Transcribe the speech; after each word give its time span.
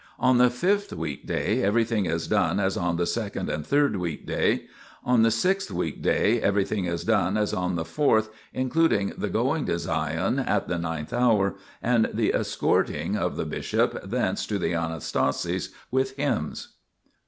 On 0.17 0.39
the 0.39 0.49
fifth 0.49 0.91
weekday 0.93 1.61
everything 1.61 2.07
is 2.07 2.27
done 2.27 2.59
as 2.59 2.75
on 2.75 2.97
the 2.97 3.05
second 3.05 3.51
and 3.51 3.63
third 3.63 3.95
weekday. 3.97 4.63
On 5.05 5.21
the 5.21 5.29
sixth 5.29 5.69
weekday 5.69 6.39
everything 6.39 6.85
is 6.85 7.03
done 7.03 7.37
as 7.37 7.53
on 7.53 7.75
the 7.75 7.85
fourth, 7.85 8.29
in 8.51 8.67
cluding 8.71 9.15
the 9.15 9.29
going 9.29 9.67
to 9.67 9.77
Sion 9.77 10.39
at 10.39 10.67
the 10.67 10.79
ninth 10.79 11.13
hour, 11.13 11.55
and 11.83 12.09
the 12.11 12.33
escorting 12.33 13.15
of 13.15 13.35
the 13.37 13.45
bishop 13.45 14.01
thence 14.03 14.47
to 14.47 14.57
the 14.57 14.73
Anastasis 14.73 15.69
with 15.91 16.15
hymns. 16.17 16.77